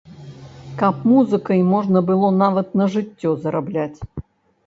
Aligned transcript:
Каб 0.79 1.03
музыкай 1.09 1.59
можна 1.73 2.03
было 2.09 2.31
нават 2.43 2.73
на 2.81 2.87
жыццё 2.95 3.35
зарабляць. 3.43 3.99